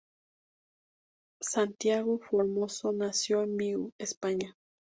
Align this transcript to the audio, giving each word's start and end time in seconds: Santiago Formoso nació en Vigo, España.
Santiago 1.43 2.17
Formoso 2.17 2.91
nació 2.91 3.43
en 3.43 3.55
Vigo, 3.57 3.91
España. 3.99 4.57